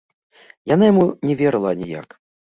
Яна 0.69 0.87
яму 0.91 1.03
не 1.29 1.35
верыла 1.41 1.69
аніяк. 1.77 2.17